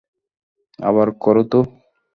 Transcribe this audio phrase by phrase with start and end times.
[0.79, 1.59] আবার করো তো।